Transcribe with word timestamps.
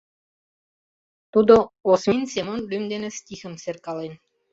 Тудо 1.33 1.55
Осмин 1.91 2.23
Семон 2.33 2.59
лӱм 2.69 2.83
дене 2.91 3.09
стихым 3.19 3.53
серкален. 3.63 4.13